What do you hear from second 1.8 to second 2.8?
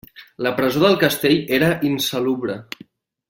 insalubre.